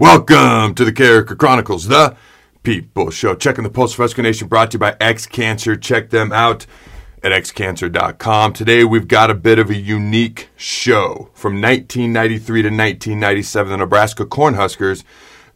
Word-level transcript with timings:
Welcome 0.00 0.76
to 0.76 0.84
the 0.84 0.92
Character 0.92 1.34
Chronicles, 1.34 1.88
the 1.88 2.16
People 2.62 3.10
Show. 3.10 3.34
Checking 3.34 3.64
the 3.64 3.68
Pulse 3.68 3.94
of 3.94 3.98
Husker 3.98 4.22
Nation 4.22 4.46
brought 4.46 4.70
to 4.70 4.76
you 4.76 4.78
by 4.78 4.96
X 5.00 5.26
Cancer. 5.26 5.74
Check 5.74 6.10
them 6.10 6.30
out 6.30 6.66
at 7.20 7.32
xcancer.com. 7.32 8.52
Today 8.52 8.84
we've 8.84 9.08
got 9.08 9.28
a 9.28 9.34
bit 9.34 9.58
of 9.58 9.70
a 9.70 9.76
unique 9.76 10.50
show. 10.56 11.30
From 11.34 11.60
1993 11.60 12.62
to 12.62 12.68
1997, 12.68 13.70
the 13.72 13.76
Nebraska 13.78 14.24
Cornhuskers, 14.24 15.02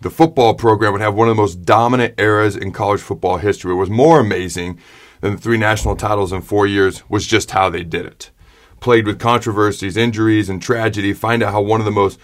the 0.01 0.11
football 0.11 0.55
program, 0.55 0.91
would 0.91 1.01
have 1.01 1.15
one 1.15 1.29
of 1.29 1.37
the 1.37 1.41
most 1.41 1.62
dominant 1.62 2.19
eras 2.19 2.56
in 2.56 2.73
college 2.73 3.01
football 3.01 3.37
history. 3.37 3.70
It 3.70 3.77
was 3.77 3.91
more 3.91 4.19
amazing 4.19 4.80
than 5.20 5.37
the 5.37 5.41
three 5.41 5.56
national 5.56 5.95
titles 5.95 6.33
in 6.33 6.43
four 6.43 6.66
years 6.66 7.09
was 7.09 7.29
just 7.29 7.52
how 7.52 7.70
they 7.70 7.84
did 7.84 8.06
it. 8.06 8.33
Played 8.80 9.06
with 9.06 9.20
controversies, 9.20 9.97
injuries, 9.97 10.48
and 10.48 10.61
tragedy. 10.61 11.12
Find 11.12 11.45
out 11.45 11.52
how 11.52 11.61
one 11.61 11.80
of 11.80 11.84
the 11.84 11.93
most 11.93 12.19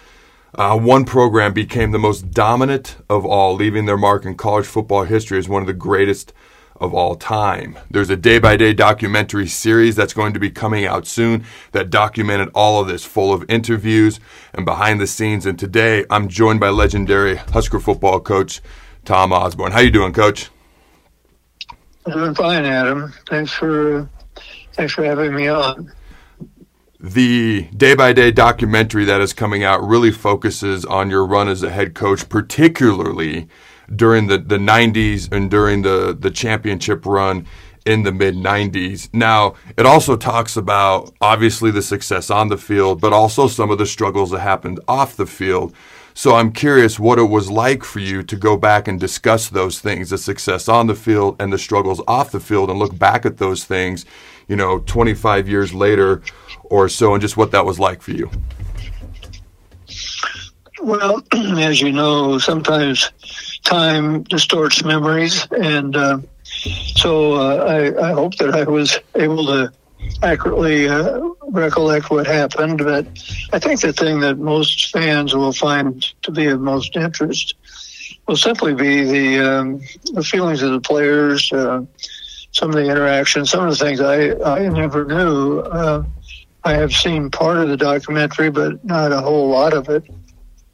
uh, 0.55 0.77
one 0.77 1.05
program 1.05 1.53
became 1.53 1.91
the 1.91 1.99
most 1.99 2.31
dominant 2.31 2.97
of 3.09 3.25
all, 3.25 3.55
leaving 3.55 3.85
their 3.85 3.97
mark 3.97 4.25
in 4.25 4.35
college 4.35 4.65
football 4.65 5.03
history 5.03 5.37
as 5.37 5.47
one 5.47 5.61
of 5.61 5.67
the 5.67 5.73
greatest 5.73 6.33
of 6.79 6.93
all 6.93 7.15
time. 7.15 7.77
There's 7.91 8.09
a 8.09 8.15
day 8.15 8.39
by 8.39 8.55
day 8.57 8.73
documentary 8.73 9.47
series 9.47 9.95
that's 9.95 10.13
going 10.13 10.33
to 10.33 10.39
be 10.39 10.49
coming 10.49 10.85
out 10.85 11.05
soon 11.05 11.43
that 11.73 11.89
documented 11.89 12.49
all 12.55 12.81
of 12.81 12.87
this, 12.87 13.03
full 13.03 13.33
of 13.33 13.45
interviews 13.49 14.19
and 14.53 14.65
behind 14.65 15.01
the 15.01 15.07
scenes. 15.07 15.45
And 15.45 15.59
today 15.59 16.05
I'm 16.09 16.29
joined 16.29 16.59
by 16.59 16.69
legendary 16.69 17.35
Husker 17.35 17.79
football 17.79 18.19
coach 18.19 18.61
Tom 19.05 19.33
Osborne. 19.33 19.71
How 19.71 19.81
you 19.81 19.91
doing, 19.91 20.13
coach? 20.13 20.49
I'm 22.05 22.13
doing 22.13 22.35
fine, 22.35 22.65
Adam. 22.65 23.13
Thanks 23.27 23.51
for 23.51 24.01
uh, 24.01 24.05
thanks 24.73 24.93
for 24.93 25.03
having 25.03 25.35
me 25.35 25.47
on 25.47 25.91
the 26.99 27.61
day 27.75 27.95
by 27.95 28.11
day 28.11 28.29
documentary 28.29 29.05
that 29.05 29.21
is 29.21 29.31
coming 29.31 29.63
out 29.63 29.81
really 29.81 30.11
focuses 30.11 30.83
on 30.85 31.09
your 31.09 31.25
run 31.25 31.47
as 31.47 31.63
a 31.63 31.69
head 31.69 31.95
coach, 31.95 32.27
particularly 32.27 33.47
during 33.95 34.27
the, 34.27 34.37
the 34.37 34.57
90s 34.57 35.31
and 35.31 35.49
during 35.49 35.81
the, 35.81 36.15
the 36.17 36.29
championship 36.29 37.05
run 37.05 37.47
in 37.85 38.03
the 38.03 38.11
mid 38.11 38.35
90s. 38.35 39.09
Now, 39.13 39.55
it 39.77 39.85
also 39.85 40.17
talks 40.17 40.57
about 40.57 41.13
obviously 41.21 41.71
the 41.71 41.81
success 41.81 42.29
on 42.29 42.49
the 42.49 42.57
field, 42.57 42.99
but 42.99 43.13
also 43.13 43.47
some 43.47 43.71
of 43.71 43.77
the 43.77 43.85
struggles 43.85 44.31
that 44.31 44.39
happened 44.39 44.81
off 44.87 45.15
the 45.15 45.25
field. 45.25 45.73
So 46.13 46.35
I'm 46.35 46.51
curious 46.51 46.99
what 46.99 47.17
it 47.17 47.29
was 47.29 47.49
like 47.49 47.85
for 47.85 47.99
you 47.99 48.23
to 48.23 48.35
go 48.35 48.57
back 48.57 48.89
and 48.89 48.99
discuss 48.99 49.47
those 49.47 49.79
things, 49.79 50.09
the 50.09 50.17
success 50.17 50.67
on 50.67 50.87
the 50.87 50.95
field 50.95 51.37
and 51.39 51.53
the 51.53 51.57
struggles 51.57 52.01
off 52.09 52.31
the 52.31 52.41
field, 52.41 52.69
and 52.69 52.77
look 52.77 52.99
back 52.99 53.25
at 53.25 53.37
those 53.37 53.63
things, 53.63 54.05
you 54.49 54.57
know, 54.57 54.79
25 54.79 55.47
years 55.47 55.73
later 55.73 56.21
or 56.65 56.89
so, 56.89 57.13
and 57.13 57.21
just 57.21 57.37
what 57.37 57.51
that 57.51 57.65
was 57.65 57.79
like 57.79 58.01
for 58.01 58.11
you. 58.11 58.29
Well, 60.81 61.23
as 61.33 61.79
you 61.79 61.91
know, 61.91 62.37
sometimes 62.39 63.11
time 63.63 64.23
distorts 64.23 64.83
memories, 64.83 65.47
and 65.51 65.95
uh, 65.95 66.19
so 66.45 67.33
uh, 67.33 67.55
I, 67.55 68.09
I, 68.09 68.11
hope 68.13 68.35
that 68.37 68.55
I 68.55 68.63
was 68.63 68.99
able 69.15 69.45
to 69.45 69.71
accurately 70.23 70.87
uh, 70.87 71.19
recollect 71.49 72.09
what 72.09 72.25
happened. 72.25 72.79
But 72.79 73.07
I 73.53 73.59
think 73.59 73.81
the 73.81 73.93
thing 73.93 74.21
that 74.21 74.37
most 74.37 74.91
fans 74.91 75.35
will 75.35 75.53
find 75.53 76.01
to 76.23 76.31
be 76.31 76.47
of 76.47 76.59
most 76.61 76.95
interest 76.95 77.55
will 78.27 78.37
simply 78.37 78.73
be 78.73 79.03
the 79.03 79.39
um, 79.39 79.81
the 80.13 80.23
feelings 80.23 80.61
of 80.61 80.71
the 80.71 80.79
players, 80.79 81.51
uh, 81.51 81.81
some 82.51 82.69
of 82.69 82.75
the 82.75 82.89
interactions, 82.89 83.51
some 83.51 83.67
of 83.67 83.77
the 83.77 83.83
things 83.83 84.01
I 84.01 84.31
I 84.43 84.67
never 84.69 85.05
knew. 85.05 85.59
Uh, 85.59 86.03
I 86.63 86.73
have 86.73 86.91
seen 86.91 87.31
part 87.31 87.57
of 87.57 87.69
the 87.69 87.77
documentary, 87.77 88.49
but 88.49 88.83
not 88.83 89.11
a 89.11 89.21
whole 89.21 89.49
lot 89.49 89.73
of 89.73 89.87
it. 89.89 90.03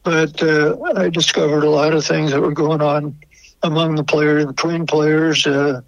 But 0.03 0.41
uh, 0.41 0.77
I 0.95 1.09
discovered 1.09 1.63
a 1.63 1.69
lot 1.69 1.93
of 1.93 2.05
things 2.05 2.31
that 2.31 2.41
were 2.41 2.51
going 2.51 2.81
on 2.81 3.15
among 3.63 3.95
the 3.95 4.03
players, 4.03 4.45
between 4.45 4.85
players. 4.85 5.45
Uh, 5.45 5.81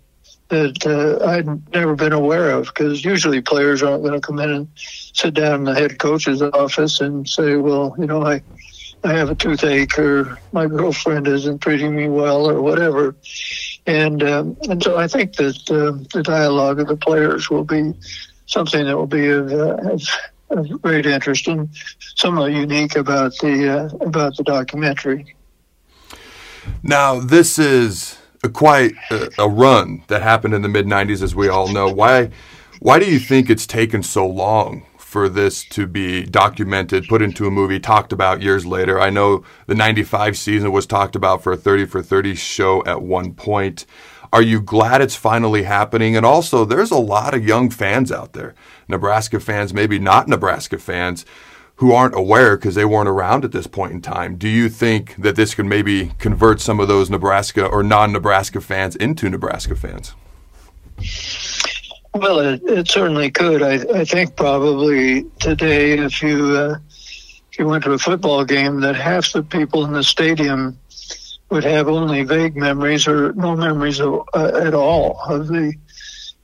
that 0.50 0.86
uh, 0.86 1.26
I'd 1.26 1.74
never 1.74 1.96
been 1.96 2.14
aware 2.14 2.52
of 2.52 2.68
because 2.68 3.04
usually 3.04 3.42
players 3.42 3.84
aren't 3.84 4.04
going 4.04 4.14
to 4.14 4.26
come 4.26 4.40
in 4.40 4.50
and 4.50 4.68
sit 4.78 5.34
down 5.34 5.56
in 5.56 5.64
the 5.66 5.74
head 5.74 6.00
coach's 6.00 6.42
office 6.42 7.02
and 7.02 7.28
say, 7.28 7.56
well, 7.56 7.96
you 7.98 8.06
know, 8.06 8.26
I, 8.26 8.42
I 9.04 9.14
have 9.14 9.30
a 9.30 9.36
toothache 9.36 10.00
or 10.00 10.40
my 10.54 10.68
girlfriend 10.68 11.28
isn't 11.28 11.60
treating 11.60 11.96
me 11.96 12.08
well 12.08 12.50
or 12.50 12.62
whatever. 12.62 13.16
And, 13.88 14.22
um, 14.22 14.58
and 14.70 14.84
so 14.84 14.98
I 14.98 15.08
think 15.08 15.36
that 15.38 15.56
uh, 15.72 16.04
the 16.14 16.22
dialogue 16.22 16.80
of 16.80 16.88
the 16.88 16.98
players 16.98 17.50
will 17.50 17.64
be 17.64 17.94
something 18.46 18.86
that 18.86 18.96
will 18.96 19.08
be 19.08 19.30
of, 19.30 19.52
uh, 19.52 19.78
of, 19.78 20.02
of 20.50 20.82
great 20.82 21.06
interest 21.06 21.48
and 21.48 21.70
somewhat 22.16 22.52
unique 22.52 22.96
about 22.98 23.34
the, 23.40 23.70
uh, 23.70 24.06
about 24.06 24.36
the 24.36 24.44
documentary. 24.44 25.36
Now, 26.84 27.20
this 27.20 27.58
is 27.58 28.18
a 28.44 28.50
quite 28.50 28.94
a, 29.10 29.30
a 29.40 29.50
run 29.50 30.04
that 30.08 30.22
happened 30.22 30.54
in 30.54 30.62
the 30.62 30.70
mid 30.70 30.86
'90s, 30.86 31.22
as 31.22 31.36
we 31.36 31.48
all 31.48 31.68
know. 31.68 31.88
Why 31.88 32.30
why 32.80 33.00
do 33.00 33.06
you 33.06 33.20
think 33.20 33.50
it's 33.50 33.66
taken 33.66 34.04
so 34.04 34.28
long 34.28 34.86
for 35.08 35.30
this 35.30 35.64
to 35.64 35.88
be 35.88 36.26
documented, 36.26 37.08
put 37.08 37.22
into 37.22 37.48
a 37.48 37.52
movie, 37.52 37.80
talked 37.80 38.12
about 38.12 38.42
years 38.42 38.66
later? 38.66 39.00
I 39.00 39.10
know 39.10 39.46
the 39.66 39.74
'95 39.74 40.38
season 40.38 40.74
was 40.74 40.86
talked 40.86 41.16
about 41.16 41.42
for 41.42 41.54
a 41.54 41.58
30 41.58 41.86
for 41.86 42.04
30 42.04 42.36
show 42.36 42.84
at 42.86 43.02
one 43.02 43.34
point. 43.34 43.86
Are 44.34 44.42
you 44.42 44.60
glad 44.60 45.02
it's 45.02 45.16
finally 45.16 45.64
happening? 45.64 46.18
And 46.18 46.26
also, 46.26 46.66
there's 46.66 46.92
a 46.92 46.98
lot 46.98 47.34
of 47.34 47.48
young 47.48 47.70
fans 47.70 48.12
out 48.12 48.34
there, 48.34 48.54
Nebraska 48.90 49.40
fans, 49.40 49.74
maybe 49.74 49.98
not 49.98 50.28
Nebraska 50.28 50.78
fans, 50.78 51.26
who 51.76 51.94
aren't 51.94 52.14
aware 52.14 52.58
because 52.58 52.76
they 52.76 52.84
weren't 52.84 53.08
around 53.08 53.46
at 53.46 53.54
this 53.54 53.66
point 53.66 53.94
in 53.94 54.02
time. 54.02 54.36
Do 54.36 54.50
you 54.50 54.68
think 54.68 55.16
that 55.16 55.38
this 55.38 55.56
could 55.56 55.68
maybe 55.68 56.12
convert 56.20 56.60
some 56.60 56.82
of 56.82 56.90
those 56.90 57.10
Nebraska 57.10 57.66
or 57.66 57.82
non-Nebraska 57.82 58.60
fans 58.60 58.98
into 58.98 59.30
Nebraska 59.30 59.78
fans? 59.78 60.16
Well, 62.20 62.40
it, 62.40 62.64
it 62.64 62.88
certainly 62.90 63.30
could. 63.32 63.62
I, 63.62 64.00
I, 64.00 64.06
think 64.06 64.36
probably 64.36 65.24
today, 65.40 66.00
if 66.00 66.22
you 66.24 66.56
uh, 66.56 66.76
if 67.52 67.60
you 67.60 67.68
went 67.68 67.84
to 67.84 67.92
a 67.92 67.98
football 68.00 68.44
game, 68.44 68.82
that 68.82 68.96
half 68.96 69.34
the 69.34 69.44
people 69.44 69.86
in 69.86 69.94
the 69.94 70.04
stadium 70.04 70.80
would 71.52 71.64
have 71.64 71.88
only 71.88 72.24
vague 72.24 72.56
memories 72.56 73.08
or 73.08 73.34
no 73.34 73.56
memories 73.56 74.00
of, 74.00 74.28
uh, 74.34 74.52
at 74.56 74.74
all 74.74 75.22
of 75.30 75.48
the 75.48 75.74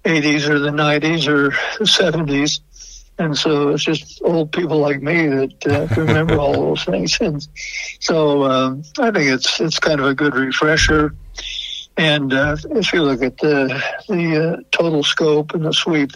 80s 0.06 0.47
or 0.47 0.59
the 0.59 0.69
90s 0.69 1.28
or 1.28 1.50
the 1.79 1.85
70s 1.85 2.59
and 3.19 3.38
so 3.38 3.69
it's 3.69 3.84
just 3.84 4.22
old 4.23 4.51
people 4.51 4.79
like 4.79 5.01
me 5.01 5.28
that 5.28 5.67
uh, 5.67 5.88
remember 6.01 6.38
all 6.38 6.53
those 6.53 6.84
things. 6.84 7.19
And 7.22 7.47
so 8.00 8.44
um, 8.44 8.84
I 9.00 9.11
think 9.11 9.29
it's 9.29 9.59
it's 9.59 9.79
kind 9.79 10.00
of 10.00 10.07
a 10.07 10.16
good 10.16 10.35
refresher. 10.35 11.16
And 11.95 12.33
uh, 12.33 12.57
if 12.71 12.91
you 12.93 13.03
look 13.03 13.21
at 13.21 13.37
the 13.37 13.81
the 14.07 14.53
uh, 14.53 14.61
total 14.71 15.03
scope 15.03 15.53
and 15.53 15.65
the 15.65 15.73
sweep 15.73 16.11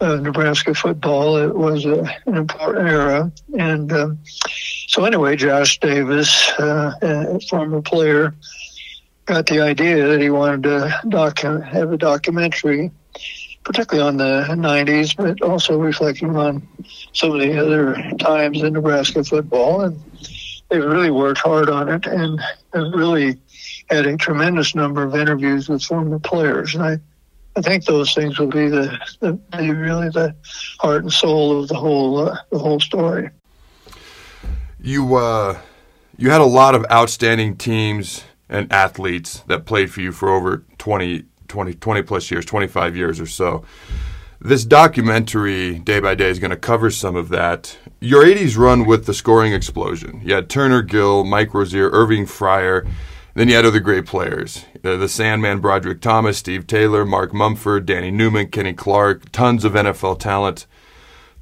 of 0.00 0.22
Nebraska 0.22 0.74
football, 0.74 1.36
it 1.36 1.54
was 1.54 1.84
a, 1.84 2.02
an 2.26 2.36
important 2.36 2.88
era. 2.88 3.32
And 3.58 3.92
um, 3.92 4.18
so 4.88 5.04
anyway, 5.04 5.36
Josh 5.36 5.78
Davis, 5.80 6.50
uh, 6.58 6.92
a 7.02 7.40
former 7.40 7.82
player, 7.82 8.34
got 9.26 9.46
the 9.46 9.60
idea 9.60 10.06
that 10.08 10.20
he 10.20 10.30
wanted 10.30 10.62
to 10.64 11.00
doc- 11.08 11.40
have 11.40 11.92
a 11.92 11.98
documentary 11.98 12.90
particularly 13.66 14.08
on 14.08 14.16
the 14.16 14.46
90s, 14.50 15.16
but 15.16 15.42
also 15.42 15.76
reflecting 15.76 16.36
on 16.36 16.66
some 17.12 17.32
of 17.32 17.40
the 17.40 17.58
other 17.58 18.16
times 18.16 18.62
in 18.62 18.72
Nebraska 18.72 19.24
football. 19.24 19.80
And 19.80 20.00
they've 20.70 20.84
really 20.84 21.10
worked 21.10 21.40
hard 21.40 21.68
on 21.68 21.88
it 21.88 22.06
and 22.06 22.40
really 22.72 23.38
had 23.88 24.06
a 24.06 24.16
tremendous 24.16 24.74
number 24.74 25.02
of 25.02 25.14
interviews 25.14 25.68
with 25.68 25.82
former 25.82 26.18
players. 26.18 26.74
And 26.74 26.84
I, 26.84 26.98
I 27.56 27.62
think 27.62 27.84
those 27.84 28.14
things 28.14 28.38
will 28.38 28.48
be 28.48 28.68
the, 28.68 28.98
the, 29.20 29.38
really 29.74 30.08
the 30.10 30.34
heart 30.78 31.02
and 31.02 31.12
soul 31.12 31.60
of 31.60 31.68
the 31.68 31.76
whole 31.76 32.28
uh, 32.28 32.38
the 32.50 32.58
whole 32.58 32.80
story. 32.80 33.30
You 34.80 35.16
uh, 35.16 35.58
you 36.16 36.30
had 36.30 36.40
a 36.40 36.44
lot 36.44 36.74
of 36.74 36.84
outstanding 36.90 37.56
teams 37.56 38.24
and 38.48 38.72
athletes 38.72 39.40
that 39.46 39.64
played 39.64 39.90
for 39.90 40.00
you 40.00 40.12
for 40.12 40.28
over 40.28 40.64
20 40.78 41.24
20, 41.48 41.74
20 41.74 42.02
plus 42.02 42.30
years, 42.30 42.44
25 42.44 42.96
years 42.96 43.20
or 43.20 43.26
so. 43.26 43.64
This 44.40 44.64
documentary, 44.64 45.78
Day 45.78 45.98
by 46.00 46.14
Day, 46.14 46.28
is 46.28 46.38
going 46.38 46.50
to 46.50 46.56
cover 46.56 46.90
some 46.90 47.16
of 47.16 47.30
that. 47.30 47.78
Your 48.00 48.22
80s 48.22 48.58
run 48.58 48.84
with 48.84 49.06
the 49.06 49.14
scoring 49.14 49.52
explosion. 49.52 50.20
You 50.22 50.34
had 50.34 50.50
Turner 50.50 50.82
Gill, 50.82 51.24
Mike 51.24 51.54
Rozier, 51.54 51.88
Irving 51.90 52.26
Fryar. 52.26 52.86
Then 53.36 53.48
you 53.48 53.54
had 53.54 53.66
other 53.66 53.80
great 53.80 54.06
players. 54.06 54.64
Uh, 54.82 54.96
the 54.96 55.08
Sandman, 55.08 55.60
Broderick 55.60 56.00
Thomas, 56.00 56.38
Steve 56.38 56.66
Taylor, 56.66 57.04
Marc 57.04 57.32
Munford, 57.32 57.86
Danny 57.86 58.10
Noonan, 58.10 58.48
Kenny 58.48 58.72
Clark, 58.72 59.30
tons 59.30 59.64
of 59.64 59.74
NFL 59.74 60.18
talent. 60.18 60.66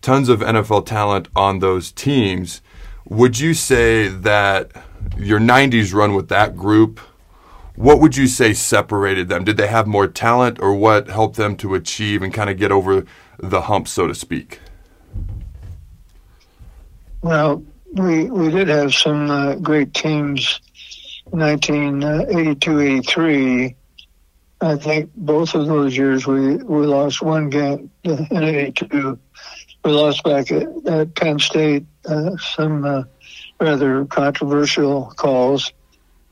Tons 0.02 0.28
of 0.28 0.40
NFL 0.40 0.84
talent 0.84 1.28
on 1.34 1.60
those 1.60 1.92
teams. 1.92 2.60
Would 3.08 3.38
you 3.38 3.54
say 3.54 4.08
that 4.08 4.72
your 5.16 5.40
90s 5.40 5.94
run 5.94 6.14
with 6.14 6.28
that 6.28 6.56
group 6.56 7.00
what 7.76 8.00
would 8.00 8.16
you 8.16 8.26
say 8.26 8.52
separated 8.54 9.28
them? 9.28 9.44
Did 9.44 9.56
they 9.56 9.66
have 9.66 9.86
more 9.86 10.06
talent, 10.06 10.60
or 10.60 10.74
what 10.74 11.08
helped 11.08 11.36
them 11.36 11.56
to 11.56 11.74
achieve 11.74 12.22
and 12.22 12.32
kind 12.32 12.48
of 12.48 12.56
get 12.56 12.70
over 12.70 13.04
the 13.38 13.62
hump, 13.62 13.88
so 13.88 14.06
to 14.06 14.14
speak? 14.14 14.60
Well, 17.22 17.64
we 17.94 18.30
we 18.30 18.50
did 18.50 18.68
have 18.68 18.94
some 18.94 19.30
uh, 19.30 19.54
great 19.56 19.92
teams. 19.94 20.60
1982-83. 21.32 23.74
I 24.60 24.76
think 24.76 25.10
both 25.16 25.54
of 25.54 25.66
those 25.66 25.96
years 25.96 26.26
we, 26.26 26.56
we 26.56 26.86
lost 26.86 27.22
one 27.22 27.48
game 27.50 27.90
in 28.02 28.26
82. 28.32 29.18
We 29.84 29.90
lost 29.90 30.24
back 30.24 30.50
at, 30.50 30.66
at 30.86 31.14
Penn 31.14 31.38
State. 31.38 31.86
Uh, 32.06 32.36
some 32.36 32.84
uh, 32.84 33.04
rather 33.60 34.04
controversial 34.06 35.12
calls. 35.16 35.72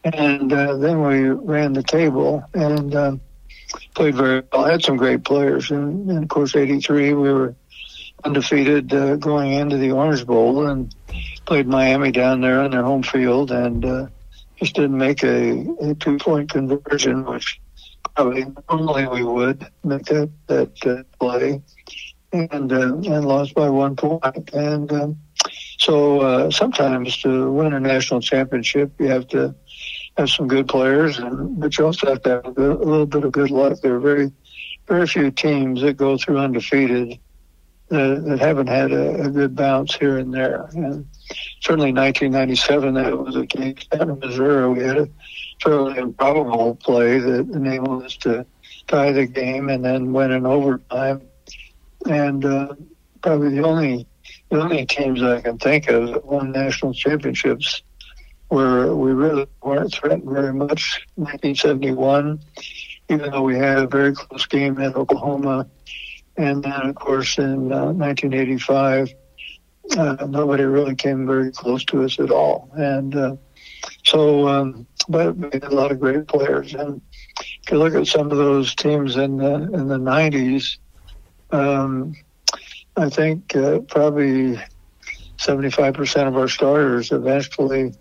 And 0.04 0.52
uh, 0.52 0.76
then 0.76 1.02
we 1.02 1.28
ran 1.28 1.74
the 1.74 1.82
table 1.82 2.44
and 2.54 2.94
um, 2.94 3.20
played 3.94 4.14
very 4.14 4.42
well. 4.52 4.64
Had 4.64 4.82
some 4.82 4.96
great 4.96 5.24
players. 5.24 5.70
And, 5.70 6.10
and 6.10 6.22
of 6.24 6.28
course, 6.28 6.56
83, 6.56 7.14
we 7.14 7.32
were 7.32 7.54
undefeated 8.24 8.92
uh, 8.92 9.16
going 9.16 9.52
into 9.52 9.76
the 9.76 9.92
Orange 9.92 10.26
Bowl 10.26 10.66
and 10.66 10.94
played 11.46 11.66
Miami 11.66 12.10
down 12.10 12.40
there 12.40 12.60
on 12.60 12.70
their 12.70 12.82
home 12.82 13.02
field 13.02 13.50
and 13.50 13.84
uh, 13.84 14.06
just 14.62 14.76
didn't 14.76 14.96
make 14.96 15.22
a, 15.24 15.66
a 15.80 15.94
two 15.94 16.18
point 16.18 16.50
conversion, 16.50 17.24
which 17.24 17.60
probably 18.14 18.46
normally 18.70 19.06
we 19.08 19.24
would 19.24 19.66
make 19.82 20.04
that, 20.06 20.30
that 20.46 20.86
uh, 20.86 21.02
play. 21.18 21.62
And, 22.34 22.72
uh, 22.72 22.94
and 22.94 23.26
lost 23.26 23.54
by 23.54 23.68
one 23.68 23.94
point. 23.94 24.54
And 24.54 24.90
um, 24.90 25.18
so 25.78 26.20
uh, 26.20 26.50
sometimes 26.50 27.18
to 27.18 27.52
win 27.52 27.74
a 27.74 27.80
national 27.80 28.22
championship, 28.22 28.90
you 28.98 29.08
have 29.08 29.28
to 29.28 29.54
have 30.16 30.30
some 30.30 30.48
good 30.48 30.66
players, 30.66 31.18
and 31.18 31.60
but 31.60 31.76
you 31.76 31.84
also 31.84 32.06
have 32.06 32.22
to 32.22 32.30
have 32.30 32.46
a, 32.46 32.52
good, 32.52 32.80
a 32.80 32.84
little 32.84 33.04
bit 33.04 33.24
of 33.24 33.32
good 33.32 33.50
luck. 33.50 33.80
There 33.82 33.96
are 33.96 34.00
very, 34.00 34.32
very 34.88 35.06
few 35.06 35.30
teams 35.30 35.82
that 35.82 35.98
go 35.98 36.16
through 36.16 36.38
undefeated 36.38 37.18
that, 37.92 38.24
that 38.24 38.38
haven't 38.38 38.68
had 38.68 38.90
a, 38.90 39.24
a, 39.24 39.28
good 39.28 39.54
bounce 39.54 39.94
here 39.94 40.16
and 40.18 40.32
there. 40.32 40.68
And 40.72 41.06
certainly, 41.60 41.92
1997, 41.92 42.94
that 42.94 43.18
was 43.18 43.36
a 43.36 43.46
case 43.46 43.86
down 43.86 44.08
in 44.08 44.18
Missouri. 44.18 44.68
We 44.72 44.82
had 44.82 44.96
a 44.96 45.08
fairly 45.62 45.98
improbable 45.98 46.76
play 46.76 47.18
that 47.18 47.50
enabled 47.50 48.04
us 48.04 48.16
to 48.18 48.46
tie 48.88 49.12
the 49.12 49.26
game 49.26 49.68
and 49.68 49.84
then 49.84 50.12
win 50.14 50.30
in 50.30 50.46
overtime. 50.46 51.20
And 52.06 52.44
uh, 52.44 52.74
probably 53.20 53.56
the 53.56 53.62
only 53.62 54.06
the 54.48 54.60
only 54.60 54.86
teams 54.86 55.22
I 55.22 55.40
can 55.40 55.58
think 55.58 55.88
of 55.88 56.08
that 56.08 56.24
won 56.24 56.52
national 56.52 56.94
championships 56.94 57.82
where 58.48 58.94
we 58.94 59.12
really 59.12 59.46
weren't 59.62 59.92
threatened 59.92 60.30
very 60.30 60.52
much. 60.52 61.06
1971, 61.16 62.40
even 63.08 63.30
though 63.30 63.42
we 63.42 63.56
had 63.56 63.78
a 63.78 63.86
very 63.86 64.14
close 64.14 64.46
game 64.46 64.78
at 64.78 64.94
Oklahoma, 64.94 65.66
and 66.36 66.62
then 66.62 66.88
of 66.88 66.94
course 66.94 67.38
in 67.38 67.72
uh, 67.72 67.92
1985, 67.92 69.14
uh, 69.96 70.26
nobody 70.26 70.64
really 70.64 70.94
came 70.94 71.26
very 71.26 71.50
close 71.50 71.84
to 71.86 72.04
us 72.04 72.18
at 72.18 72.30
all. 72.30 72.70
And 72.74 73.14
uh, 73.14 73.36
so, 74.04 74.48
um, 74.48 74.86
but 75.08 75.36
we 75.36 75.48
had 75.52 75.64
a 75.64 75.74
lot 75.74 75.92
of 75.92 76.00
great 76.00 76.26
players. 76.28 76.74
And 76.74 77.00
if 77.38 77.70
you 77.70 77.78
look 77.78 77.94
at 77.94 78.06
some 78.06 78.30
of 78.30 78.38
those 78.38 78.74
teams 78.74 79.16
in 79.16 79.36
the 79.36 79.54
in 79.54 79.88
the 79.88 79.98
90s. 79.98 80.78
Um, 81.50 82.14
I 82.96 83.08
think 83.08 83.56
uh, 83.56 83.80
probably 83.80 84.58
75% 85.38 86.28
of 86.28 86.36
our 86.36 86.48
starters 86.48 87.10
eventually 87.10 87.94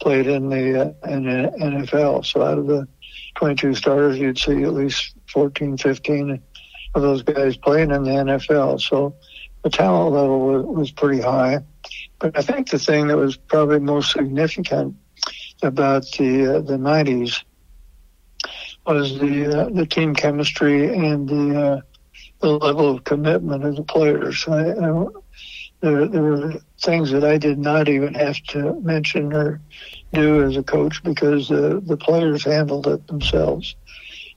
played 0.00 0.26
in 0.26 0.48
the 0.48 0.80
uh, 0.80 1.08
in 1.08 1.24
the 1.24 1.52
NFL. 1.58 2.24
So 2.24 2.42
out 2.42 2.58
of 2.58 2.66
the 2.66 2.88
22 3.36 3.74
starters, 3.74 4.18
you'd 4.18 4.38
see 4.38 4.62
at 4.62 4.72
least 4.72 5.14
14, 5.28 5.76
15 5.76 6.42
of 6.94 7.02
those 7.02 7.22
guys 7.22 7.56
playing 7.56 7.90
in 7.90 8.02
the 8.04 8.10
NFL. 8.10 8.80
So 8.80 9.14
the 9.62 9.70
talent 9.70 10.14
level 10.14 10.40
was, 10.40 10.64
was 10.64 10.90
pretty 10.90 11.20
high. 11.20 11.60
But 12.18 12.36
I 12.36 12.42
think 12.42 12.70
the 12.70 12.78
thing 12.78 13.08
that 13.08 13.16
was 13.16 13.36
probably 13.36 13.78
most 13.78 14.12
significant 14.12 14.96
about 15.62 16.10
the 16.12 16.56
uh, 16.56 16.60
the 16.60 16.76
90s 16.78 17.42
was 18.86 19.18
the 19.18 19.60
uh, 19.60 19.68
the 19.70 19.86
team 19.86 20.14
chemistry 20.14 20.94
and 20.94 21.28
the 21.28 21.60
uh, 21.60 21.80
the 22.40 22.48
level 22.48 22.90
of 22.90 23.04
commitment 23.04 23.64
of 23.64 23.76
the 23.76 23.82
players. 23.82 24.46
I, 24.48 24.70
I, 24.70 25.06
there, 25.80 26.06
there 26.08 26.22
were 26.22 26.54
things 26.82 27.10
that 27.10 27.24
I 27.24 27.38
did 27.38 27.58
not 27.58 27.88
even 27.88 28.14
have 28.14 28.42
to 28.48 28.78
mention 28.80 29.32
or 29.32 29.60
do 30.12 30.42
as 30.42 30.56
a 30.56 30.62
coach 30.62 31.02
because 31.02 31.50
uh, 31.50 31.80
the 31.82 31.96
players 31.96 32.44
handled 32.44 32.86
it 32.86 33.06
themselves. 33.06 33.76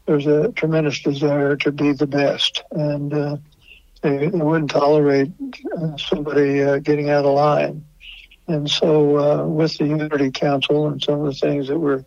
There's 0.05 0.27
a 0.27 0.51
tremendous 0.51 1.01
desire 1.01 1.55
to 1.57 1.71
be 1.71 1.93
the 1.93 2.07
best, 2.07 2.61
and 2.71 3.13
uh, 3.13 3.37
they, 4.01 4.27
they, 4.27 4.37
wouldn't 4.37 4.71
tolerate 4.71 5.31
uh, 5.77 5.95
somebody 5.95 6.61
uh, 6.61 6.79
getting 6.79 7.09
out 7.09 7.23
of 7.23 7.33
line. 7.33 7.85
And 8.47 8.69
so, 8.69 9.17
uh, 9.17 9.47
with 9.47 9.77
the 9.77 9.85
Unity 9.85 10.31
Council 10.31 10.87
and 10.87 11.01
some 11.01 11.21
of 11.21 11.27
the 11.27 11.39
things 11.39 11.69
that 11.69 11.79
were 11.79 12.03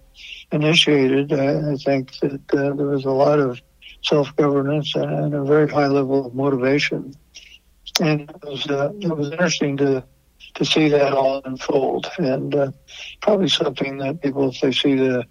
initiated, 0.52 1.32
I, 1.32 1.72
I 1.72 1.76
think 1.76 2.19
that 2.19 2.43
uh, 2.52 2.75
there 2.75 2.87
was 2.87 3.06
a 3.06 3.10
lot 3.10 3.38
of 3.38 3.62
self-governance 4.02 4.94
and 4.94 5.34
a 5.34 5.43
very 5.44 5.69
high 5.69 5.87
level 5.87 6.26
of 6.26 6.34
motivation. 6.34 7.14
And 7.98 8.28
it 8.28 8.44
was, 8.44 8.66
uh, 8.69 8.93
it 9.00 9.16
was 9.16 9.31
interesting 9.31 9.78
to, 9.78 10.04
to 10.56 10.64
see 10.66 10.90
that 10.90 11.14
all 11.14 11.40
unfold 11.46 12.10
and 12.19 12.75
probably 13.22 13.48
something 13.48 13.96
that 13.98 14.20
people, 14.20 14.50
if 14.50 14.60
they 14.60 14.72
see 14.72 14.94
the, 14.96 15.25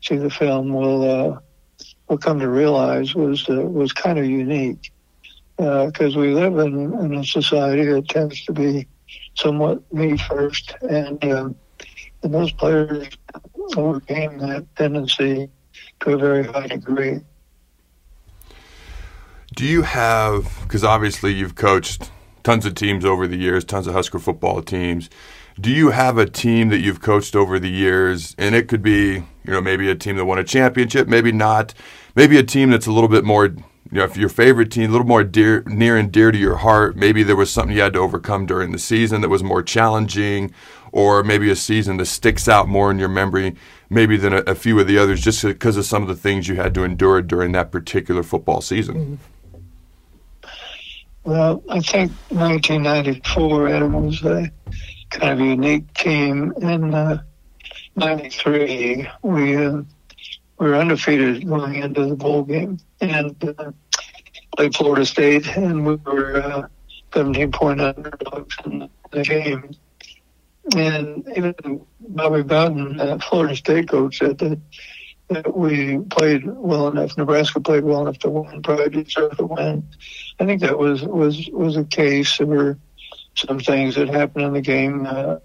see 0.00 0.16
the 0.16 0.30
film 0.30 0.72
will, 0.72 1.42
uh, 2.08 2.12
will 2.12 2.18
come 2.18 2.40
to 2.40 2.48
realize 2.48 3.14
was, 3.14 3.48
uh, 3.48 3.54
was 3.54 3.92
kind 3.92 4.18
of 4.18 4.26
unique. 4.26 4.92
Because 5.56 6.16
uh, 6.16 6.20
we 6.20 6.34
live 6.34 6.58
in, 6.58 6.92
in 7.00 7.14
a 7.14 7.24
society 7.24 7.86
that 7.86 8.08
tends 8.08 8.44
to 8.44 8.52
be 8.52 8.86
somewhat 9.34 9.80
me 9.92 10.18
first, 10.18 10.74
and, 10.82 11.24
um, 11.24 11.56
and 12.22 12.34
those 12.34 12.52
players 12.52 13.08
overcame 13.74 14.38
that 14.38 14.66
tendency 14.76 15.48
to 16.00 16.12
a 16.12 16.18
very 16.18 16.44
high 16.44 16.66
degree. 16.66 17.20
Do 19.54 19.64
you 19.64 19.82
have, 19.82 20.58
because 20.62 20.84
obviously 20.84 21.32
you've 21.32 21.54
coached 21.54 22.10
tons 22.42 22.66
of 22.66 22.74
teams 22.74 23.04
over 23.04 23.26
the 23.26 23.36
years, 23.36 23.64
tons 23.64 23.86
of 23.86 23.94
Husker 23.94 24.18
football 24.18 24.60
teams. 24.60 25.08
Do 25.58 25.70
you 25.70 25.90
have 25.90 26.18
a 26.18 26.26
team 26.26 26.68
that 26.68 26.80
you've 26.80 27.00
coached 27.00 27.34
over 27.34 27.58
the 27.58 27.70
years? 27.70 28.34
And 28.36 28.54
it 28.54 28.68
could 28.68 28.82
be, 28.82 29.14
you 29.44 29.52
know, 29.52 29.60
maybe 29.60 29.90
a 29.90 29.94
team 29.94 30.16
that 30.16 30.26
won 30.26 30.38
a 30.38 30.44
championship, 30.44 31.08
maybe 31.08 31.32
not. 31.32 31.72
Maybe 32.14 32.36
a 32.36 32.42
team 32.42 32.70
that's 32.70 32.86
a 32.86 32.92
little 32.92 33.08
bit 33.08 33.24
more, 33.24 33.46
you 33.46 33.56
know, 33.90 34.04
if 34.04 34.16
your 34.18 34.28
favorite 34.28 34.70
team, 34.70 34.90
a 34.90 34.92
little 34.92 35.06
more 35.06 35.24
dear, 35.24 35.62
near 35.66 35.96
and 35.96 36.12
dear 36.12 36.30
to 36.30 36.36
your 36.36 36.56
heart. 36.56 36.96
Maybe 36.96 37.22
there 37.22 37.36
was 37.36 37.50
something 37.50 37.74
you 37.74 37.82
had 37.82 37.94
to 37.94 38.00
overcome 38.00 38.44
during 38.44 38.72
the 38.72 38.78
season 38.78 39.22
that 39.22 39.30
was 39.30 39.42
more 39.42 39.62
challenging, 39.62 40.52
or 40.92 41.22
maybe 41.22 41.50
a 41.50 41.56
season 41.56 41.96
that 41.98 42.06
sticks 42.06 42.48
out 42.48 42.68
more 42.68 42.90
in 42.90 42.98
your 42.98 43.08
memory, 43.08 43.54
maybe 43.88 44.18
than 44.18 44.34
a, 44.34 44.38
a 44.38 44.54
few 44.54 44.78
of 44.78 44.86
the 44.86 44.98
others, 44.98 45.22
just 45.22 45.42
because 45.42 45.78
of 45.78 45.86
some 45.86 46.02
of 46.02 46.08
the 46.08 46.16
things 46.16 46.48
you 46.48 46.56
had 46.56 46.74
to 46.74 46.84
endure 46.84 47.22
during 47.22 47.52
that 47.52 47.72
particular 47.72 48.22
football 48.22 48.60
season. 48.60 48.94
Mm-hmm. 48.94 49.14
Well, 51.24 51.62
I 51.68 51.80
think 51.80 52.12
1994 52.28 53.68
it 53.68 53.88
was 53.88 54.22
kind 55.18 55.40
of 55.40 55.46
unique 55.46 55.92
team. 55.94 56.52
In 56.60 56.94
uh, 56.94 57.22
93, 57.96 59.08
we 59.22 59.56
we 60.58 60.66
were 60.66 60.76
undefeated 60.76 61.46
going 61.46 61.76
into 61.76 62.06
the 62.06 62.16
bowl 62.16 62.42
game 62.42 62.78
and 63.00 63.54
uh, 63.58 63.72
played 64.56 64.74
Florida 64.74 65.04
State, 65.04 65.46
and 65.56 65.86
we 65.86 65.96
were 65.96 66.36
uh, 66.36 66.68
17 67.14 67.52
point 67.52 67.80
underdogs 67.80 68.56
in 68.64 68.88
the 69.10 69.22
game. 69.22 69.70
And 70.74 71.26
even 71.36 71.86
Bobby 72.00 72.42
Bowden, 72.42 72.98
uh, 72.98 73.18
Florida 73.18 73.54
State 73.54 73.88
coach, 73.88 74.18
said 74.18 74.38
that, 74.38 74.60
that 75.28 75.56
we 75.56 75.98
played 75.98 76.44
well 76.46 76.88
enough. 76.88 77.16
Nebraska 77.16 77.60
played 77.60 77.84
well 77.84 78.02
enough 78.02 78.18
to 78.20 78.30
win, 78.30 78.62
probably 78.62 79.04
deserved 79.04 79.38
to 79.38 79.46
win. 79.46 79.86
I 80.40 80.44
think 80.44 80.62
that 80.62 80.78
was 80.78 81.02
was 81.02 81.48
was 81.52 81.76
a 81.76 81.84
case. 81.84 82.40
Were 82.40 82.78
some 83.36 83.60
things 83.60 83.94
that 83.94 84.08
happened 84.08 84.44
in 84.44 84.52
the 84.52 84.60
game 84.60 85.06
uh, 85.06 85.36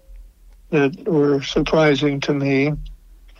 that 0.70 1.06
were 1.06 1.42
surprising 1.42 2.20
to 2.20 2.32
me, 2.32 2.72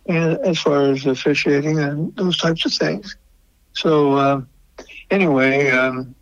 and 0.07 0.39
as 0.41 0.59
far 0.59 0.91
as 0.91 1.07
officiating 1.07 1.79
and 1.79 2.15
those 2.17 2.37
types 2.37 2.65
of 2.65 2.73
things. 2.73 3.17
So 3.73 4.13
uh, 4.13 4.43
anyway, 5.11 5.71
um, 5.71 6.15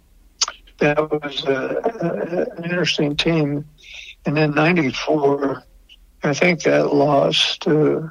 that 0.79 0.99
was 1.11 1.45
uh, 1.45 2.49
an 2.57 2.65
interesting 2.65 3.17
team. 3.17 3.65
And 4.27 4.37
then 4.37 4.55
'94, 4.55 5.63
I 6.23 6.35
think 6.35 6.63
that 6.63 6.95
loss 6.95 7.57
to 7.59 8.11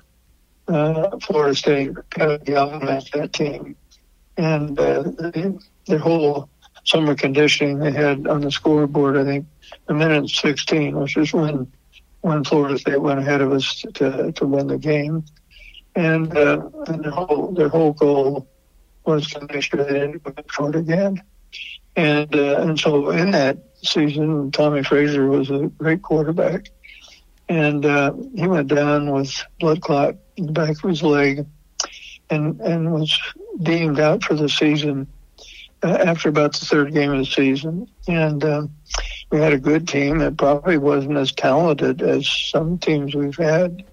uh, 0.67 1.17
Florida 1.19 1.55
State 1.55 1.91
kind 2.09 2.31
of 2.31 2.43
galvanized 2.43 3.13
that 3.13 3.33
team, 3.33 3.75
and 4.37 4.79
uh, 4.79 5.03
their 5.85 5.99
whole 5.99 6.49
summer 6.83 7.15
conditioning 7.15 7.79
they 7.79 7.91
had 7.91 8.27
on 8.27 8.41
the 8.41 8.51
scoreboard. 8.51 9.17
I 9.17 9.23
think 9.23 9.45
a 9.87 9.93
minute 9.93 10.29
16, 10.29 10.95
which 10.99 11.17
is 11.17 11.33
when 11.33 11.71
when 12.21 12.43
Florida 12.43 12.77
State 12.77 13.01
went 13.01 13.19
ahead 13.19 13.41
of 13.41 13.51
us 13.51 13.83
to 13.93 14.31
to 14.31 14.45
win 14.45 14.67
the 14.67 14.77
game, 14.77 15.23
and 15.95 16.35
uh, 16.35 16.61
and 16.87 17.03
their 17.03 17.11
whole 17.11 17.51
their 17.51 17.69
whole 17.69 17.93
goal 17.93 18.47
was 19.05 19.27
to 19.31 19.47
make 19.51 19.63
sure 19.63 19.83
they 19.83 19.93
didn't 19.93 20.23
go 20.23 20.33
short 20.49 20.75
again. 20.75 21.21
And 21.95 22.33
uh, 22.35 22.59
and 22.59 22.79
so 22.79 23.09
in 23.09 23.31
that 23.31 23.57
season, 23.81 24.51
Tommie 24.51 24.83
Frazier 24.83 25.27
was 25.27 25.49
a 25.49 25.67
great 25.77 26.01
quarterback, 26.01 26.69
and 27.47 27.85
uh, 27.85 28.13
he 28.35 28.47
went 28.47 28.67
down 28.67 29.11
with 29.11 29.33
blood 29.59 29.81
clot 29.81 30.15
in 30.37 30.47
the 30.47 30.51
back 30.51 30.83
of 30.83 30.89
his 30.89 31.03
leg, 31.03 31.45
and 32.29 32.59
and 32.61 32.91
was 32.93 33.17
deemed 33.61 33.99
out 33.99 34.23
for 34.23 34.35
the 34.35 34.49
season 34.49 35.07
after 35.83 36.29
about 36.29 36.53
the 36.53 36.65
third 36.65 36.93
game 36.93 37.11
of 37.11 37.19
the 37.19 37.25
season. 37.25 37.89
And 38.07 38.43
um, 38.43 38.75
we 39.31 39.39
had 39.39 39.53
a 39.53 39.59
good 39.59 39.87
team. 39.87 40.19
that 40.19 40.37
probably 40.37 40.77
wasn't 40.77 41.17
as 41.17 41.31
talented 41.31 42.01
as 42.01 42.27
some 42.27 42.77
teams 42.77 43.15
we've 43.15 43.37
had. 43.37 43.83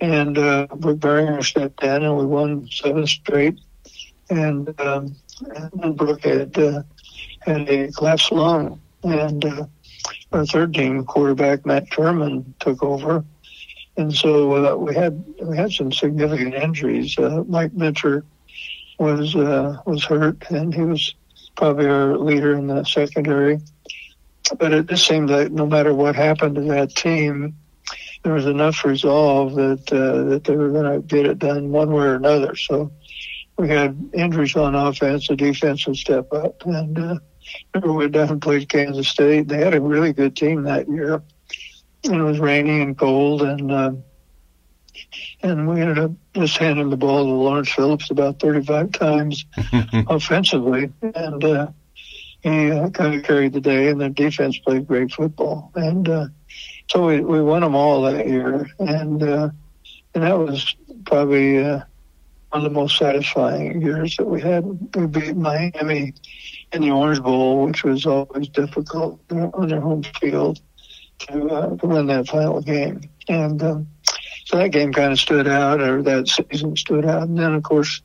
And 0.00 0.38
uh, 0.38 0.68
Rick 0.76 0.98
Berringer 0.98 1.44
stepped 1.44 1.82
in, 1.82 2.04
and 2.04 2.16
we 2.16 2.24
won 2.24 2.68
seven 2.70 3.06
straight. 3.06 3.58
And, 4.30 4.78
um, 4.80 5.16
and 5.82 5.96
Brook 5.96 6.22
had 6.22 6.56
uh, 6.58 6.82
had 7.40 7.68
a 7.68 7.90
collapsed 7.92 8.32
lung, 8.32 8.80
and 9.02 9.44
uh, 9.44 9.66
our 10.32 10.46
third 10.46 10.74
team 10.74 11.04
quarterback 11.04 11.64
Matt 11.64 11.88
Turman 11.90 12.44
took 12.58 12.82
over, 12.82 13.24
and 13.96 14.14
so 14.14 14.72
uh, 14.72 14.76
we 14.76 14.94
had 14.94 15.24
we 15.42 15.56
had 15.56 15.72
some 15.72 15.92
significant 15.92 16.54
injuries. 16.54 17.18
Uh, 17.18 17.44
Mike 17.48 17.72
Minter 17.72 18.24
was 18.98 19.34
uh, 19.36 19.78
was 19.86 20.04
hurt, 20.04 20.50
and 20.50 20.74
he 20.74 20.82
was 20.82 21.14
probably 21.56 21.86
our 21.86 22.16
leader 22.16 22.54
in 22.54 22.66
the 22.66 22.84
secondary. 22.84 23.60
But 24.58 24.72
it 24.72 24.86
just 24.86 25.06
seemed 25.06 25.30
like 25.30 25.50
no 25.50 25.66
matter 25.66 25.92
what 25.94 26.16
happened 26.16 26.54
to 26.56 26.62
that 26.62 26.94
team, 26.94 27.56
there 28.22 28.32
was 28.32 28.46
enough 28.46 28.84
resolve 28.84 29.54
that 29.54 29.92
uh, 29.92 30.24
that 30.30 30.44
they 30.44 30.56
were 30.56 30.70
going 30.70 31.00
to 31.00 31.06
get 31.06 31.26
it 31.26 31.38
done 31.38 31.70
one 31.70 31.92
way 31.92 32.04
or 32.04 32.14
another. 32.14 32.56
So 32.56 32.90
we 33.56 33.68
had 33.68 34.10
injuries 34.14 34.56
on 34.56 34.74
offense, 34.74 35.28
the 35.28 35.36
defense 35.36 35.86
would 35.86 35.96
step 35.96 36.32
up, 36.32 36.64
and 36.64 36.98
uh, 36.98 37.18
we 37.82 37.90
went 37.90 38.12
down 38.12 38.30
and 38.30 38.42
played 38.42 38.68
Kansas 38.68 39.08
State. 39.08 39.48
They 39.48 39.58
had 39.58 39.74
a 39.74 39.80
really 39.80 40.12
good 40.12 40.36
team 40.36 40.62
that 40.64 40.88
year. 40.88 41.22
And 42.04 42.14
it 42.14 42.22
was 42.22 42.38
rainy 42.38 42.80
and 42.80 42.96
cold, 42.96 43.42
and 43.42 43.72
uh, 43.72 43.92
and 45.42 45.68
we 45.68 45.80
ended 45.80 45.98
up 45.98 46.10
just 46.34 46.56
handing 46.58 46.90
the 46.90 46.96
ball 46.96 47.24
to 47.24 47.30
Lawrence 47.30 47.72
Phillips 47.72 48.10
about 48.10 48.40
35 48.40 48.92
times 48.92 49.44
offensively, 50.08 50.92
and 51.02 51.44
uh, 51.44 51.68
he 52.40 52.70
uh, 52.70 52.90
kind 52.90 53.14
of 53.14 53.22
carried 53.22 53.52
the 53.52 53.60
day. 53.60 53.88
And 53.88 54.00
the 54.00 54.08
defense 54.08 54.58
played 54.58 54.86
great 54.86 55.12
football, 55.12 55.70
and 55.74 56.08
uh, 56.08 56.26
so 56.90 57.06
we 57.06 57.20
we 57.20 57.42
won 57.42 57.62
them 57.62 57.74
all 57.74 58.02
that 58.02 58.26
year, 58.26 58.68
and 58.78 59.22
uh, 59.22 59.50
and 60.14 60.24
that 60.24 60.38
was 60.38 60.74
probably 61.04 61.58
uh, 61.58 61.80
one 62.50 62.64
of 62.64 62.70
the 62.70 62.70
most 62.70 62.98
satisfying 62.98 63.82
years 63.82 64.16
that 64.16 64.26
we 64.26 64.40
had. 64.40 64.64
We 64.96 65.06
beat 65.06 65.36
Miami 65.36 66.14
in 66.72 66.82
the 66.82 66.90
Orange 66.90 67.22
Bowl, 67.22 67.66
which 67.66 67.84
was 67.84 68.06
always 68.06 68.48
difficult 68.48 69.20
on 69.30 69.68
their 69.68 69.80
home 69.80 70.02
field 70.20 70.60
to, 71.18 71.48
uh, 71.48 71.76
to 71.76 71.86
win 71.86 72.06
that 72.06 72.28
final 72.28 72.60
game. 72.60 73.02
And 73.28 73.62
um, 73.62 73.88
so 74.48 74.56
that 74.56 74.70
game 74.70 74.94
kind 74.94 75.12
of 75.12 75.20
stood 75.20 75.46
out, 75.46 75.82
or 75.82 76.00
that 76.02 76.26
season 76.26 76.74
stood 76.74 77.04
out. 77.04 77.24
And 77.24 77.38
then, 77.38 77.52
of 77.52 77.62
course, 77.62 78.00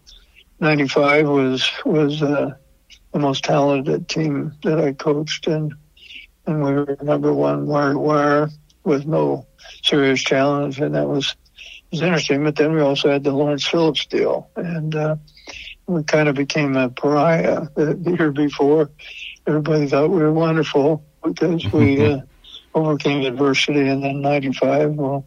'95 0.59 1.29
was 1.29 1.71
was 1.85 2.21
uh, 2.21 2.55
the 3.13 3.19
most 3.19 3.45
talented 3.45 4.09
team 4.09 4.53
that 4.63 4.77
I 4.77 4.91
coached, 4.91 5.47
and 5.47 5.73
and 6.45 6.61
we 6.61 6.73
were 6.73 6.97
number 7.01 7.31
one 7.31 7.65
wire 7.65 7.97
wire 7.97 8.49
with 8.83 9.05
no 9.05 9.47
serious 9.85 10.21
challenge, 10.21 10.81
and 10.81 10.95
that 10.95 11.07
was 11.07 11.33
was 11.91 12.01
interesting. 12.01 12.43
But 12.43 12.57
then 12.57 12.73
we 12.73 12.81
also 12.81 13.09
had 13.09 13.23
the 13.23 13.31
Lawrence 13.31 13.65
Phillips 13.65 14.05
deal, 14.07 14.49
and 14.57 14.93
uh, 14.93 15.15
we 15.87 16.03
kind 16.03 16.27
of 16.27 16.35
became 16.35 16.75
a 16.75 16.89
pariah 16.89 17.69
the, 17.73 17.93
the 17.93 18.17
year 18.17 18.31
before. 18.33 18.89
Everybody 19.47 19.87
thought 19.87 20.09
we 20.09 20.21
were 20.21 20.33
wonderful 20.33 21.05
because 21.23 21.65
we 21.71 22.05
uh, 22.11 22.19
overcame 22.75 23.25
adversity, 23.25 23.87
and 23.87 24.03
then 24.03 24.19
'95, 24.19 24.95
well, 24.95 25.25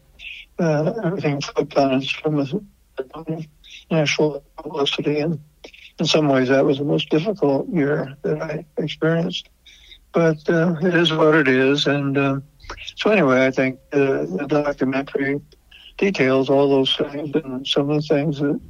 uh, 0.59 0.93
everything 1.05 1.41
flipped 1.41 1.77
on 1.77 1.95
us 1.95 2.11
from 2.11 2.41
a 2.41 3.47
national 3.91 4.43
publicity, 4.57 5.21
and 5.21 5.41
in 5.99 6.07
some 6.07 6.29
ways, 6.29 6.49
that 6.49 6.65
was 6.65 6.79
the 6.79 6.85
most 6.85 7.09
difficult 7.09 7.69
year 7.69 8.17
that 8.23 8.43
I 8.43 8.65
experienced. 8.79 9.49
But 10.13 10.49
uh, 10.49 10.77
it 10.81 10.95
is 10.95 11.13
what 11.13 11.35
it 11.35 11.49
is, 11.49 11.87
and 11.87 12.17
uh, 12.17 12.41
so 12.97 13.11
anyway, 13.11 13.47
I 13.47 13.51
think 13.51 13.79
the 13.91 14.47
documentary 14.49 15.41
details 15.99 16.51
all 16.51 16.69
those 16.69 16.95
things 16.97 17.35
and 17.35 17.67
some 17.67 17.91
of 17.91 18.03
the 18.03 18.07
things 18.07 18.39
that 18.39 18.61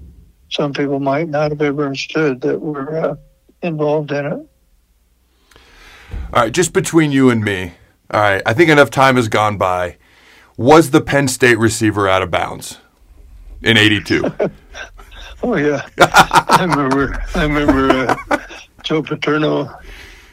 some 0.50 0.72
people 0.72 1.00
might 1.00 1.28
not 1.28 1.50
have 1.50 1.60
ever 1.60 1.86
understood 1.86 2.40
that 2.42 2.60
were 2.60 2.96
uh, 2.96 3.14
involved 3.62 4.12
in 4.12 4.26
it. 4.26 4.48
All 6.32 6.42
right, 6.42 6.52
just 6.52 6.72
between 6.72 7.10
you 7.10 7.30
and 7.30 7.44
me, 7.44 7.72
all 8.10 8.20
right, 8.20 8.42
I 8.46 8.52
think 8.52 8.70
enough 8.70 8.90
time 8.90 9.16
has 9.16 9.28
gone 9.28 9.58
by. 9.58 9.96
Was 10.56 10.90
the 10.90 11.00
Penn 11.00 11.28
State 11.28 11.58
receiver 11.58 12.08
out 12.08 12.22
of 12.22 12.30
bounds 12.30 12.78
in 13.62 13.76
82? 13.76 14.24
oh, 15.42 15.56
yeah. 15.56 15.86
I 15.98 16.66
remember, 16.68 17.22
I 17.34 17.42
remember 17.42 18.16
uh, 18.30 18.38
Joe 18.82 19.02
Paterno. 19.02 19.78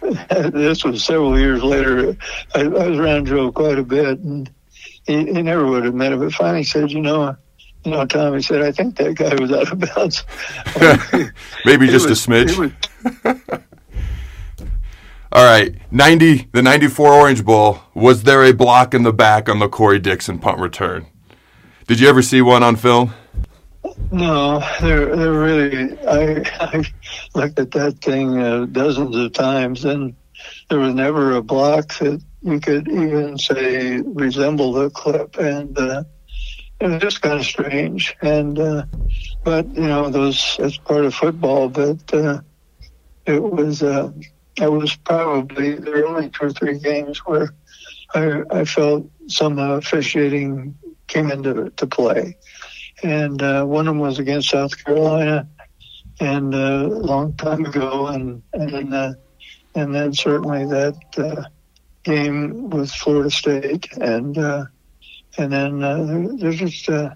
This 0.01 0.84
was 0.84 1.03
several 1.03 1.38
years 1.39 1.63
later. 1.63 2.15
I, 2.56 2.62
I 2.62 2.68
was 2.68 3.00
around 3.00 3.27
Joe 3.27 3.51
quite 3.51 3.77
a 3.77 3.84
bit, 3.84 4.20
and 4.20 4.50
he, 5.06 5.25
he 5.25 5.42
never 5.42 5.65
would 5.65 5.86
admit 5.86 6.13
it, 6.13 6.20
but 6.20 6.34
finally 6.34 6.63
said, 6.63 6.92
you 6.92 7.01
know, 7.01 7.36
you 7.84 7.92
know, 7.92 8.06
Tommy 8.06 8.42
said, 8.42 8.62
I 8.62 8.72
think 8.72 8.96
that 8.98 9.15
guy 9.15 9.36
was 9.36 9.51
out 9.51 9.72
of 9.72 9.80
bounds. 9.80 10.24
Maybe 11.65 11.88
just 11.88 12.08
was, 12.08 12.25
a 12.25 12.30
smidge. 12.30 12.58
Was... 12.58 13.62
All 15.34 15.44
right, 15.44 15.74
90, 15.92 16.50
the 16.52 16.62
94 16.62 17.12
Orange 17.12 17.44
Bowl. 17.44 17.80
Was 17.96 18.22
there 18.22 18.44
a 18.44 18.54
block 18.54 18.94
in 18.94 19.02
the 19.02 19.12
back 19.12 19.50
on 19.50 19.58
the 19.58 19.68
Corey 19.68 19.98
Dixon 19.98 20.38
punt 20.38 20.60
return? 20.60 21.08
Did 21.88 22.00
you 22.00 22.08
ever 22.08 22.22
see 22.22 22.44
one 22.44 22.62
on 22.62 22.75
film? 22.75 23.16
No, 24.12 24.62
they're, 24.80 25.16
they're 25.16 25.34
really. 25.34 25.98
I, 26.08 26.44
I 26.60 26.84
looked 27.34 27.58
at 27.58 27.72
that 27.72 28.00
thing 28.04 28.38
uh, 28.38 28.66
dozens 28.66 29.16
of 29.16 29.34
times, 29.34 29.86
and 29.86 30.16
there 30.70 30.78
was 30.78 30.94
never 30.94 31.36
a 31.36 31.42
block 31.42 31.98
that 31.98 32.22
you 32.44 32.60
could 32.60 32.88
even 32.88 33.36
say 33.40 34.02
resembled 34.02 34.75
the 34.75 34.92
clip. 34.92 35.38
And 35.40 35.75
uh, 35.80 36.04
it 36.80 36.88
was 36.90 37.02
just 37.02 37.24
kind 37.24 37.40
of 37.40 37.46
strange. 37.46 38.16
And 38.22 38.60
uh, 38.60 38.86
but 39.44 39.68
you 39.74 39.88
know, 39.88 40.12
those 40.12 40.58
that's 40.60 40.78
part 40.78 41.06
of 41.06 41.16
football. 41.16 41.70
But 41.70 42.13
uh, 42.13 42.42
it 43.25 43.42
was 43.42 43.82
it 44.62 44.72
was 44.72 44.95
probably 44.95 45.74
there 45.75 45.98
were 45.98 46.07
only 46.07 46.29
two 46.29 46.45
or 46.45 46.50
three 46.51 46.79
games 46.79 47.19
where 47.25 47.53
I, 48.13 48.43
I 48.51 48.65
felt 48.65 49.10
some 49.27 49.57
officiating 49.57 50.75
came 51.07 51.31
into 51.31 51.72
to 51.72 51.88
play, 51.88 52.38
and 53.03 53.41
uh, 53.41 53.65
one 53.65 53.88
of 53.88 53.93
them 53.93 54.00
was 54.00 54.19
against 54.19 54.50
South 54.50 54.83
Carolina, 54.83 55.48
and 56.19 56.53
uh, 56.53 56.57
a 56.57 56.88
long 56.88 57.33
time 57.33 57.65
ago, 57.65 58.07
and 58.07 58.43
and 58.53 58.93
uh, 58.93 59.13
and 59.75 59.93
then 59.93 60.13
certainly 60.13 60.65
that 60.65 60.98
uh, 61.17 61.43
game 62.03 62.69
with 62.69 62.91
Florida 62.91 63.31
State, 63.31 63.91
and 63.98 64.38
uh, 64.38 64.65
and 65.38 65.51
then 65.51 65.83
uh, 65.83 66.27
there's 66.38 66.57
just, 66.57 66.89
uh, 66.89 67.10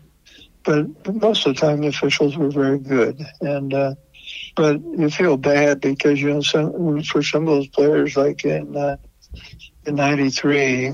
but 0.64 0.88
most 1.14 1.46
of 1.46 1.56
the 1.56 1.62
time 1.62 1.82
the 1.82 1.88
officials 1.88 2.36
were 2.36 2.50
very 2.50 2.80
good, 2.80 3.22
and 3.42 3.74
but 4.58 4.82
you 4.82 5.10
feel 5.10 5.38
bad 5.38 5.80
because 5.80 6.20
you 6.20 6.34
know 6.34 6.42
some 6.42 7.04
for 7.04 7.22
some 7.22 7.44
of 7.44 7.54
those 7.54 7.68
players 7.68 8.18
like 8.18 8.44
in 8.44 8.76
uh, 8.76 8.98
in 9.86 9.96
'93. 9.96 10.94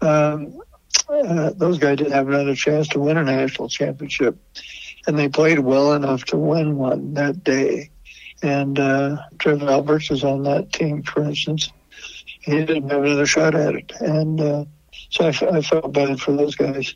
Um, 0.00 0.60
uh, 1.08 1.50
those 1.54 1.78
guys 1.78 1.98
didn't 1.98 2.12
have 2.12 2.28
another 2.28 2.54
chance 2.54 2.88
to 2.88 2.98
win 2.98 3.16
a 3.16 3.22
national 3.22 3.68
championship, 3.68 4.36
and 5.06 5.18
they 5.18 5.28
played 5.28 5.60
well 5.60 5.92
enough 5.92 6.24
to 6.24 6.36
win 6.36 6.76
one 6.76 7.14
that 7.14 7.44
day. 7.44 7.90
And 8.42 8.78
uh, 8.78 9.18
Trevor 9.38 9.70
Alberts 9.70 10.10
was 10.10 10.24
on 10.24 10.42
that 10.42 10.72
team, 10.72 11.02
for 11.02 11.22
instance. 11.22 11.70
He 12.40 12.52
didn't 12.52 12.90
have 12.90 13.04
another 13.04 13.24
shot 13.24 13.54
at 13.54 13.74
it, 13.74 13.92
and 14.00 14.40
uh, 14.40 14.64
so 15.10 15.26
I, 15.26 15.56
I 15.56 15.62
felt 15.62 15.92
bad 15.92 16.20
for 16.20 16.32
those 16.32 16.56
guys. 16.56 16.94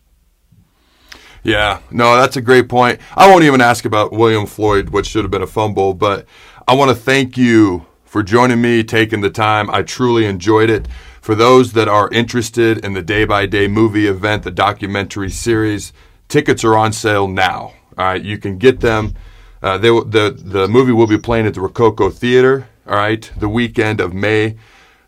Yeah, 1.42 1.80
no, 1.90 2.16
that's 2.16 2.36
a 2.36 2.40
great 2.42 2.68
point. 2.68 3.00
I 3.16 3.30
won't 3.30 3.44
even 3.44 3.60
ask 3.60 3.84
about 3.84 4.12
William 4.12 4.46
Floyd, 4.46 4.90
which 4.90 5.06
should 5.06 5.24
have 5.24 5.30
been 5.30 5.42
a 5.42 5.46
fumble, 5.46 5.94
but 5.94 6.26
I 6.66 6.74
want 6.74 6.90
to 6.90 6.94
thank 6.96 7.36
you 7.36 7.86
for 8.04 8.22
joining 8.22 8.60
me, 8.60 8.82
taking 8.82 9.20
the 9.20 9.30
time. 9.30 9.70
I 9.70 9.82
truly 9.82 10.26
enjoyed 10.26 10.70
it. 10.70 10.88
For 11.20 11.34
those 11.34 11.74
that 11.74 11.88
are 11.88 12.10
interested 12.10 12.84
in 12.84 12.94
the 12.94 13.02
day 13.02 13.24
by 13.24 13.46
day 13.46 13.68
movie 13.68 14.06
event, 14.06 14.42
the 14.44 14.50
documentary 14.50 15.30
series, 15.30 15.92
tickets 16.26 16.64
are 16.64 16.76
on 16.76 16.92
sale 16.92 17.28
now. 17.28 17.74
All 17.98 18.04
right, 18.06 18.22
you 18.22 18.38
can 18.38 18.58
get 18.58 18.80
them. 18.80 19.14
Uh, 19.62 19.76
they, 19.76 19.88
the 19.88 20.34
the 20.36 20.68
movie 20.68 20.92
will 20.92 21.06
be 21.06 21.18
playing 21.18 21.46
at 21.46 21.54
the 21.54 21.60
Rococo 21.60 22.10
Theater. 22.10 22.68
All 22.86 22.96
right, 22.96 23.30
the 23.36 23.48
weekend 23.48 24.00
of 24.00 24.14
May 24.14 24.56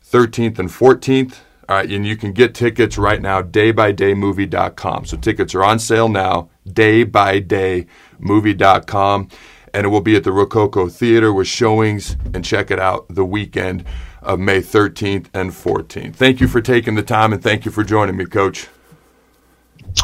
13th 0.05 0.59
and 0.59 0.69
14th. 0.69 1.37
Right, 1.71 1.89
and 1.89 2.05
you 2.05 2.17
can 2.17 2.33
get 2.33 2.53
tickets 2.53 2.99
right 2.99 3.23
now, 3.23 3.43
daybydaymovie.com. 3.43 5.05
So 5.05 5.17
tickets 5.17 5.55
are 5.55 5.63
on 5.63 5.79
sale 5.79 6.09
now, 6.09 6.51
daybydaymovie.com. 6.69 9.29
And 9.73 9.87
it 9.87 9.89
will 9.89 10.01
be 10.01 10.17
at 10.17 10.25
the 10.25 10.33
Rococo 10.33 10.89
Theater 10.89 11.33
with 11.33 11.47
showings, 11.47 12.17
and 12.35 12.45
check 12.45 12.73
it 12.73 12.81
out 12.81 13.07
the 13.09 13.25
weekend 13.25 13.85
of 14.21 14.41
May 14.41 14.63
13th 14.63 15.27
and 15.33 15.53
14th. 15.53 16.17
Thank 16.17 16.41
you 16.41 16.49
for 16.49 16.61
taking 16.61 16.97
the 16.97 17.05
time, 17.05 17.33
and 17.33 17.41
thank 17.41 17.65
you 17.65 17.71
for 17.71 17.85
joining 17.85 18.17
me, 18.17 18.25
Coach. 18.25 18.67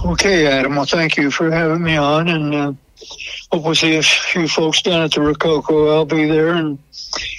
Okay, 0.04 0.46
Adam. 0.46 0.76
Well, 0.76 0.84
thank 0.84 1.16
you 1.16 1.32
for 1.32 1.50
having 1.50 1.82
me 1.82 1.96
on, 1.96 2.28
and 2.28 2.54
uh, 2.54 2.72
hope 3.50 3.64
we'll 3.64 3.74
see 3.74 3.96
a 3.96 4.04
few 4.04 4.46
folks 4.46 4.82
down 4.82 5.02
at 5.02 5.10
the 5.10 5.20
Rococo. 5.20 5.96
I'll 5.96 6.04
be 6.04 6.26
there, 6.26 6.52
and 6.52 6.78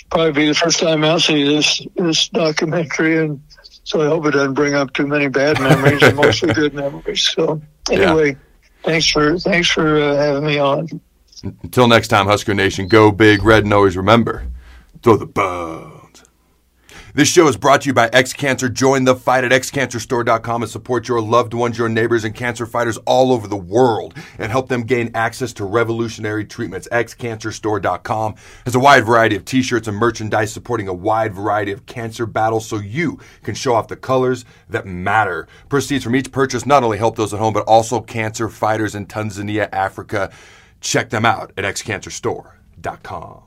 probably 0.10 0.34
be 0.34 0.48
the 0.48 0.54
first 0.54 0.80
time 0.80 1.06
I'll 1.06 1.22
see 1.22 1.46
this 1.46 1.82
this 1.96 2.28
documentary, 2.28 3.24
and 3.24 3.42
so 3.88 4.02
I 4.02 4.08
hope 4.08 4.26
it 4.26 4.32
doesn't 4.32 4.54
bring 4.54 4.74
up 4.74 4.92
too 4.92 5.08
many 5.08 5.30
bad 5.30 5.62
memories, 5.62 6.04
and 6.04 6.18
mostly 6.18 6.54
good 6.54 6.74
memories. 6.74 7.22
So 7.22 7.62
anyway, 7.90 8.32
yeah. 8.32 8.38
thanks 8.84 9.10
for 9.10 9.40
thanks 9.40 9.70
for 9.70 10.02
uh, 10.02 10.14
having 10.18 10.46
me 10.46 10.60
on. 10.60 11.00
Until 11.64 11.88
next 11.88 12.10
time, 12.10 12.26
Husker 12.26 12.54
Nation, 12.54 12.90
go 12.90 13.14
big 13.14 13.44
red, 13.44 13.64
and 13.64 13.74
always 13.74 13.96
remember, 13.96 14.46
throw 15.04 15.16
the 15.16 15.26
bug. 15.26 15.87
This 17.18 17.28
show 17.28 17.48
is 17.48 17.58
brought 17.58 17.82
to 17.82 17.88
you 17.88 17.96
by 17.96 18.12
X 18.14 18.32
Cancer. 18.32 18.70
Join 18.70 19.04
the 19.04 19.16
fight 19.16 19.44
at 19.44 19.52
xcancerstore.com 19.52 20.62
and 20.62 20.70
support 20.70 21.08
your 21.08 21.20
loved 21.20 21.56
ones, 21.56 21.76
your 21.76 21.90
neighbors, 21.90 22.24
and 22.24 22.36
cancer 22.36 22.68
fighters 22.68 22.98
all 23.08 23.32
over 23.32 23.48
the 23.48 23.58
world 23.58 24.14
and 24.38 24.52
help 24.52 24.70
them 24.70 24.84
gain 24.84 25.10
access 25.16 25.52
to 25.54 25.66
revolutionary 25.66 26.46
treatments. 26.46 26.88
xcancerstore.com 26.92 28.36
has 28.66 28.76
a 28.76 28.80
wide 28.80 29.04
variety 29.04 29.36
of 29.36 29.46
t-shirts 29.46 29.88
and 29.88 29.98
merchandise 29.98 30.54
supporting 30.54 30.88
a 30.88 30.94
wide 30.94 31.34
variety 31.34 31.72
of 31.72 31.88
cancer 31.88 32.28
battles 32.28 32.68
so 32.68 32.78
you 32.78 33.18
can 33.42 33.56
show 33.56 33.74
off 33.74 33.88
the 33.88 33.96
colors 33.96 34.46
that 34.70 34.86
matter. 34.86 35.48
Proceeds 35.70 36.04
from 36.04 36.16
each 36.16 36.32
purchase 36.32 36.68
not 36.68 36.84
only 36.84 37.00
help 37.00 37.16
those 37.16 37.34
at 37.34 37.40
home, 37.40 37.56
but 37.56 37.66
also 37.66 38.00
cancer 38.00 38.48
fighters 38.48 38.94
in 38.94 39.08
Tanzania, 39.08 39.70
Africa. 39.72 40.32
Check 40.82 41.10
them 41.10 41.26
out 41.26 41.52
at 41.58 41.64
xcancerstore.com. 41.64 43.47